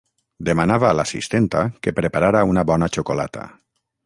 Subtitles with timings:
[0.47, 3.47] Demanava a l’assistenta que preparara una bona xocolata.